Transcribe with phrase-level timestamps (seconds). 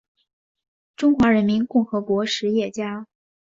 [0.95, 3.05] 中华人民共和国实业家。